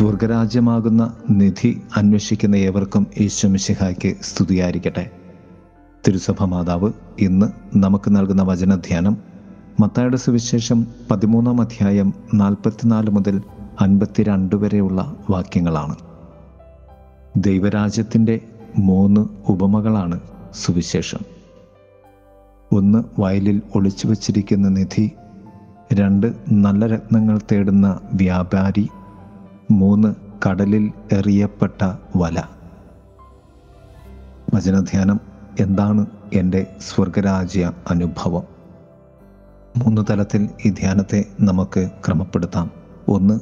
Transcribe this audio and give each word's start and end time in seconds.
സ്വർഗരാജ്യമാകുന്ന 0.00 1.14
നിധി 1.30 1.82
അന്വേഷിക്കുന്ന 1.96 2.56
ഏവർക്കും 2.56 3.06
ഈശ്വമിശിഹായ്ക്ക് 3.18 4.14
സ്തുതിയായിരിക്കട്ടെ. 4.22 5.10
തിരുസഭ 6.08 6.44
മാതാവ് 6.44 6.92
ഇന്ന് 7.18 7.46
നമുക്ക് 7.76 8.16
നൽകുന്ന 8.16 8.42
വചനധ്യാനം 8.42 9.16
മത്തായുടെ 9.80 10.16
സുവിശേഷം 10.16 10.86
പതിമൂന്നാം 11.10 11.60
അധ്യായം 11.60 12.14
നാൽപ്പത്തിനാല് 12.34 13.10
മുതൽ 13.10 13.42
അൻപത്തിരണ്ട് 13.80 14.56
വരെയുള്ള 14.56 15.16
വാക്യങ്ങളാണ്. 15.30 15.96
ദൈവരാജ്യത്തിന്റെ 17.36 18.40
മൂന്ന് 18.78 19.28
ഉപമകളാണ് 19.48 20.20
സുവിശേഷം. 20.54 21.20
ഒന്ന് 22.72 23.20
വയലിൽ 23.20 23.62
ഒളിച്ചു 23.74 24.06
വച്ചിരിക്കുന്ന 24.06 24.68
നിധി 24.68 25.10
രണ്ട് 25.92 26.32
നല്ല 26.48 26.86
രത്നങ്ങൾ 26.86 27.40
തേടുന്ന 27.52 28.00
വ്യാപാരി 28.14 28.88
മൂന്ന് 29.70 30.14
കടലിൽ 30.48 30.92
എറിയപ്പെട്ട 31.12 31.94
വല. 32.16 32.42
വചനധ്യാനം 34.54 35.20
എന്താണ് 35.60 36.06
എന്റെ 36.32 36.66
സ്വർഗരാജ്യ 36.80 37.72
അനുഭവം? 37.90 38.42
മൂന്ന് 39.76 40.02
തലത്തിൽ 40.10 40.48
ഈ 40.66 40.70
ധ്യാനത്തെ 40.70 41.24
നമുക്ക് 41.40 41.90
ക്രമപ്പെടുത്താം. 42.06 42.70
ഒന്ന് 43.08 43.40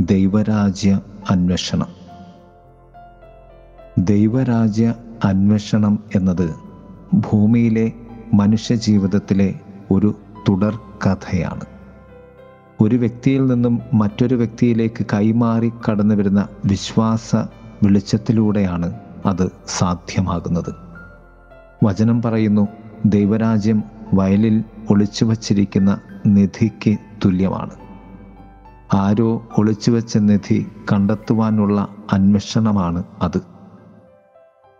ദൈവരാജ്യ 0.00 1.00
അന്വേഷണം. 1.30 1.86
ദൈവരാജ്യ 3.98 4.94
അന്വേഷണം 5.24 6.04
എന്നത് 6.14 6.54
ഭൂമിയിലെ 7.14 7.92
മനുഷ്യ 8.34 8.74
ജീവിതത്തിലെ 8.74 9.60
ഒരു 9.90 10.14
തുടർ 10.48 10.78
കഥയാണ്. 11.06 11.73
ഒരു 12.84 12.96
വ്യക്തിയിൽ 12.96 13.46
നിന്നും 13.46 13.80
മറ്റൊരു 13.94 14.34
വ്യക്തിയിലേക്ക് 14.34 15.06
കൈമാറി 15.12 15.72
കടന്നു 15.90 16.14
വരുന്ന 16.14 16.48
വിശ്വാസ 16.64 17.36
വെളിച്ചത്തിലൂടെയാണ് 17.82 18.92
അത് 19.26 19.50
സാധ്യമാകുന്നത്. 19.66 20.74
വചനം 21.84 22.22
പറയുന്നു 22.22 22.68
ദൈവരാജ്യം 23.06 23.84
വയലിൽ 24.14 24.64
ഒളിച്ചു 24.90 25.24
വച്ചിരിക്കുന്ന 25.24 26.00
നിധിക്ക് 26.26 26.96
തുല്യമാണ്. 27.24 27.70
ആരോ 28.94 29.48
ഒളിച്ചു 29.58 29.90
വച്ച 29.90 30.18
നിധി 30.18 30.66
കണ്ടെത്തുവാനുള്ള 30.92 31.88
അന്വേഷണമാണ് 32.12 33.04
അത്. 33.22 33.40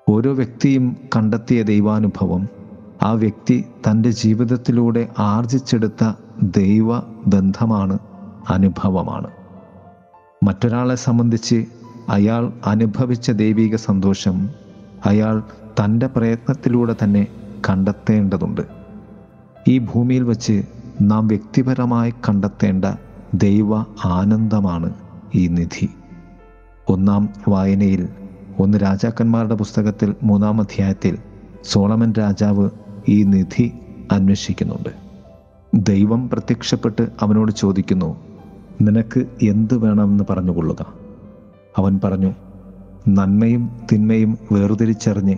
ഓരോ 0.09 0.33
വ്യക്തിയും 0.33 0.97
കണ്ടെത്തിയ 1.17 1.63
ദൈവാനുഭവം 1.63 2.49
ആ 3.03 3.13
വ്യക്തി 3.13 3.65
തന്റെ 3.91 4.11
ജീവിതത്തിലൂടെ 4.11 5.09
ആർജിച്ചെടുത്ത 5.19 6.13
ദൈവ 6.43 6.99
ബന്ധമാണ് 7.27 7.99
അനുഭവമാണ്. 8.49 9.31
മറ്റൊരാളെ 10.45 10.95
സംബന്ധിച്ച് 10.95 11.65
അയാൾ 12.09 12.53
അനുഭവിച്ച 12.67 13.31
ദൈവിക 13.31 13.77
സന്തോഷം 13.77 14.51
അയാൾ 15.07 15.43
തന്റെ 15.85 16.07
പ്രയത്നത്തിലൂടെ 16.07 16.97
തന്നെ 17.03 17.27
കണ്ടെത്തേണ്ടതുണ്ട്. 17.69 18.61
ഈ 19.69 19.79
ഭൂമിയിൽ 19.79 20.23
വച്ച് 20.23 20.63
നാം 21.03 21.29
വ്യക്തിപരമായി 21.29 22.11
കണ്ടെത്തേണ്ട 22.11 22.85
ദൈവ 23.35 23.79
ആനന്ദമാണ് 24.05 24.95
ഈ 25.35 25.47
നിധി. 25.47 25.89
ഒന്നാം 26.89 27.29
വായനയിൽ 27.49 28.09
ഒന്ന് 28.59 28.79
രാജാക്കന്മാരുടെ 28.79 29.55
പുസ്തകത്തിൽ 29.55 30.15
മൂന്നാം 30.23 30.61
അധ്യായത്തിൽ 30.61 31.19
സോളമൻ 31.65 32.13
രാജാവ് 32.13 32.71
ഈ 33.09 33.23
നിധി 33.23 33.73
അന്വേഷിക്കുന്നുണ്ട്. 34.13 34.89
ദൈവം 35.75 36.31
പ്രത്യക്ഷപ്പെട്ട് 36.31 37.09
അവനോട് 37.21 37.53
ചോദിക്കുന്നു 37.53 38.17
നിനക്ക് 38.81 39.27
എന്ത് 39.43 39.77
വേണമെന്ന് 39.77 40.25
പറഞ്ഞുകൊള്ളുക? 40.31 40.95
അവൻ 41.79 42.01
പറഞ്ഞു 42.05 42.35
നന്മയും 43.09 43.71
തിന്മയും 43.93 44.39
വേർതിരിച്ചറിഞ്ഞ് 44.53 45.37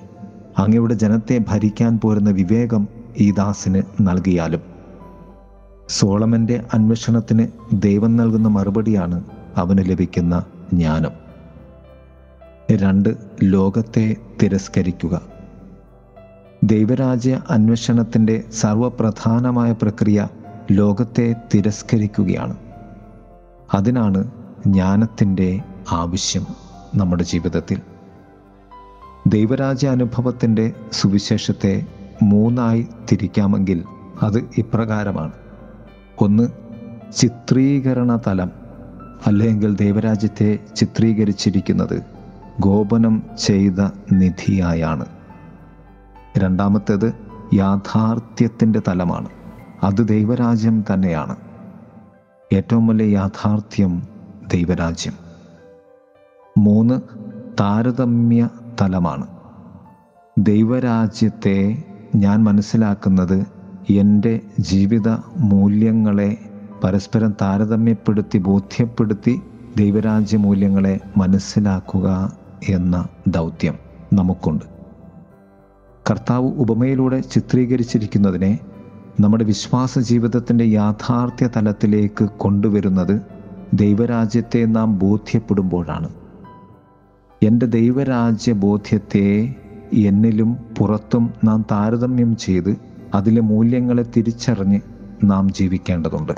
അങ്ങയുടെ 0.59 0.95
ജനത്തെ 0.95 1.45
ഭരിക്കാൻ 1.49 2.01
പോരുന്ന 2.01 2.31
വിവേകം 2.31 2.89
ഈ 3.19 3.31
ദാസിന് 3.31 3.83
നൽകിയാലും. 4.01 4.61
സോളമന്റെ 5.89 6.65
അന്വേഷണത്തിന് 6.75 7.47
ദൈവം 7.73 8.17
നൽകുന്ന 8.17 8.49
മറുപടിയാണ് 8.49 9.25
അവന് 9.57 9.79
ലഭിക്കുന്ന 9.79 10.45
ജ്ഞാനം. 10.73 11.11
രണ്ട് 12.73 13.17
ലോകത്തെ 13.43 14.17
തിരസ്കരിക്കുക. 14.43 15.36
ദൈവരാജ്യ 16.67 17.41
അന്വേഷണത്തിന്റെ 17.51 18.45
സർവപ്രധാനമായ 18.53 19.73
പ്രക്രിയ 19.73 20.29
ലോകത്തെ 20.73 21.35
തിരസ്കരിക്കുകയാണ്. 21.55 22.57
അതിനാണ് 23.75 24.31
ജ്ഞാനത്തിന്റെ 24.67 25.61
ആവശ്യം 25.93 26.47
നമ്മുടെ 26.95 27.23
ജീവിതത്തിൽ. 27.23 27.81
ദൈവരാജ്യ 29.27 29.89
അനുഭവത്തിന്റെ 29.89 30.73
സുവിശേഷത്തെ 30.93 31.87
മൂന്നായി 32.23 32.89
തിരിക്കാമെങ്കിൽ 33.13 33.85
അത് 34.23 34.45
ഇപ്രകാരമാണ്. 34.59 35.33
ഒന്ന് 36.19 36.49
ചിത്രീകരണ 37.17 38.21
തലം 38.27 38.51
അല്ലെങ്കിൽ 39.27 39.77
ദൈവരാജ്യത്തെ 39.77 40.59
ചിത്രീകരിച്ചിരിക്കുന്നത് 40.77 42.03
ഗോപനം 42.61 43.23
ചെയ്ത 43.43 43.81
നിധിയായാണ്. 44.13 45.07
രണ്ടാമത്തേത് 46.39 47.15
യാഥാർത്ഥ്യത്തിന്റെ 47.55 48.83
തലമാണ്. 48.89 49.29
അത് 49.83 50.09
ദൈവരാജ്യം 50.09 50.85
തന്നെയാണ്. 50.93 51.37
ഏറ്റവും 52.53 52.87
വലിയ 52.87 53.07
യാഥാർത്ഥ്യം 53.07 54.03
ദൈവരാജ്യം. 54.53 55.13
മൂന്ന് 56.59 57.01
താരതമ്യ 57.61 58.49
തലമാണ്. 58.81 59.27
ദൈവരാജ്യത്തെ 60.39 61.85
ഞാൻ 62.17 62.45
മനസ്സിലാക്കുന്നത് 62.45 63.47
എന്റെ 63.91 64.41
ജീവിത 64.59 65.09
മൂല്യങ്ങളെ 65.37 66.51
പരസ്പരം 66.85 67.35
താരതമ്യപ്പെടുത്തി 67.43 68.39
ബോധ്യപ്പെടുത്തി 68.39 69.43
ദൈവരാജ്യ 69.77 70.37
മൂല്യങ്ങളെ 70.37 71.01
മനസ്സിലാക്കുക 71.17 72.37
എന്ന 72.69 73.07
ദൗത്യം 73.29 73.75
നമുക്കുണ്ട്. 74.13 74.76
കർത്താവ് 76.11 76.45
ഉപമയിലൂടെ 76.45 77.21
ചിത്രീകരിച്ചിരിക്കുന്നതിനെ 77.21 78.59
നമ്മുടെ 79.21 79.45
വിശ്വാസ 79.45 79.99
ജീവിതത്തിന്റെ 79.99 80.65
യാഥാർത്ഥ്യ 80.65 81.49
തലത്തിലേക്ക് 81.57 82.25
കൊണ്ടുവരുന്നത് 82.25 83.21
ദൈവരാജ്യത്തെ 83.75 84.65
നാം 84.65 84.99
ബോധ്യപ്പെടുമ്പോഴാണ്. 84.99 86.09
എന്റെ 87.43 87.67
ദൈവരാജ്യ 87.67 88.53
ബോധ്യത്തെ 88.53 89.55
എന്നിലും 89.93 90.57
പുറത്തും 90.79 91.35
നാം 91.45 91.65
താരതമ്യം 91.71 92.37
ചെയ്ത് 92.37 92.77
അതിലെ 93.15 93.41
മൂല്യങ്ങളെ 93.41 94.05
തിരിച്ചറിഞ്ഞ് 94.17 94.81
നാം 95.25 95.53
ജീവിക്കേണ്ടതുണ്ട്. 95.53 96.33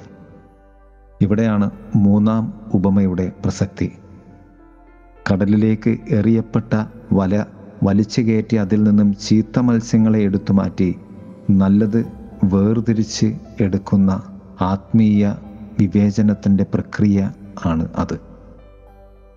ഇവിടെയാണ് 1.21 1.71
മൂന്നാം 1.97 2.61
ഉപമയുടെ 2.75 3.33
പ്രസക്തി. 3.43 3.93
കടലിലേക്ക് 5.33 5.97
എറിയപ്പെട്ട 6.11 6.85
വല 7.13 7.45
വലിച്ചു 7.83 8.21
കയറ്റി 8.21 8.57
അതിൽ 8.57 8.83
നിന്നും 8.83 9.15
ചീത്ത 9.15 9.59
മത്സ്യങ്ങളെ 9.59 10.19
എടുത്തു 10.19 10.53
മാറ്റി 10.53 10.97
നല്ലത് 11.51 12.07
വേർതിരിച്ച് 12.45 13.39
എടുക്കുന്ന 13.61 14.23
ആത്മീയ 14.61 15.35
വിവേചനത്തിന്റെ 15.81 16.67
പ്രക്രിയ 16.75 17.33
ആണ് 17.67 17.89
അത്. 17.97 18.21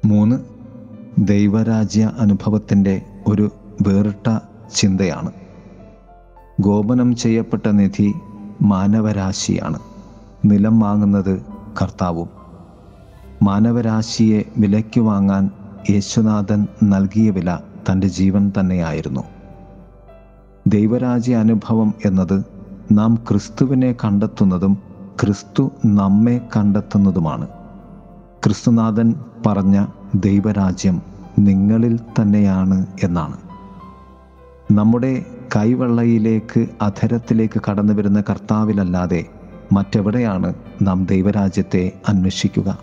മൂന്ന് 0.06 0.35
ദൈവരാജ്യ 1.19 2.12
അനുഭവത്തിന്റെ 2.19 3.01
ഒരു 3.28 3.51
വേറിട്ട 3.88 4.40
ചിന്തയാണ്. 4.75 5.31
ഗോപനം 6.62 7.16
ചെയ്യപ്പെട്ട 7.16 7.68
നിധി 7.68 8.13
മാനവരാശിയാണ്. 8.62 9.80
നിലം 10.45 10.80
വാങ്ങുന്നത് 10.80 11.42
കർത്താവും. 11.81 12.30
മാനവരാശിയെ 13.44 14.44
വിലയ്ക്ക് 14.57 15.01
വാങ്ങാൻ 15.01 15.50
യേശുനാഥൻ 15.89 16.68
നൽകിയ 16.83 17.30
വില 17.30 17.57
തന്റെ 17.92 18.08
ജീവൻ 18.08 18.52
തന്നെയായിരുന്നു. 18.60 19.22
ദൈവരാജ്യ 20.68 21.36
അനുഭവം 21.36 21.94
എന്നത് 22.06 22.46
നാം 22.92 23.16
ക്രിസ്തുവിനെ 23.30 23.92
കണ്ടെത്തുന്നതും 23.92 24.78
ക്രിസ്തു 25.22 25.72
നമ്മെ 25.86 26.42
കണ്ടെത്തുന്നതുമാണ്. 26.58 27.48
ക്രിസ്തുനാഥൻ 28.44 29.16
പറഞ്ഞ 29.46 29.86
ദൈവരാജ്യം 30.16 31.02
നിങ്ങളിൽ 31.40 31.98
തന്നെയാണ് 31.98 32.86
എന്നാണ്. 33.04 33.38
നമ്മുടെ 34.72 35.26
കൈവെള്ളയിലേക്ക് 35.56 36.68
അധരത്തിലേക്ക് 36.82 37.62
കടന്നു 37.70 37.94
വരുന്ന 37.94 38.24
കർത്താവിലല്ലാതെ 38.30 39.26
മറ്റെവിടെയാണ് 39.74 40.54
നാം 40.82 41.06
ദൈവരാജ്യത്തെ 41.06 41.92
അന്വേഷിക്കുക? 42.10 42.78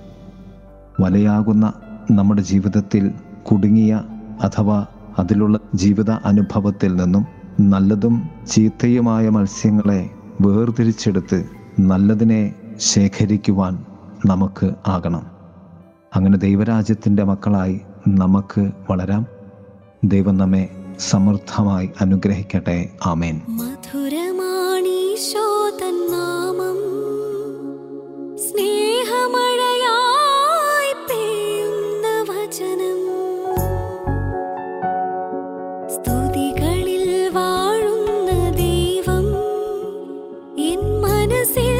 വലയാകുന്ന 1.01 1.73
നമ്മുടെ 2.11 2.43
ജീവിതത്തിൽ 2.43 3.13
കുടുങ്ങിയ 3.51 4.01
അഥവാ 4.43 4.87
അതിലുള്ള 5.19 5.61
ജീവിത 5.75 6.11
അനുഭവത്തിൽ 6.11 6.97
നിന്നും 6.97 7.27
നല്ലതും 7.61 8.29
ചീത്തയുമായ 8.51 9.29
മത്സ്യങ്ങളെ 9.29 10.11
വേർതിരിച്ചെടുത്ത് 10.41 11.45
നല്ലതിനെ 11.81 12.55
ശേഖരിക്കുവാൻ 12.77 13.85
നമുക്ക് 14.27 14.71
ആകണം. 14.87 15.27
അങ്ങനെ 16.17 16.39
ദൈവരാജ്യത്തിന്റെ 16.39 17.25
മക്കളായി 17.25 17.81
നമുക്ക് 18.09 18.71
വളരാം. 18.91 19.27
ദൈവം 20.05 20.37
നമ്മെ 20.37 20.69
സമൃദ്ധമായി 20.99 21.91
അനുഗ്രഹിക്കട്ടെ. 22.01 22.91
ആമേൻ. 23.07 23.41
മധുരമാണീശോ 23.49 24.28
see 41.45 41.78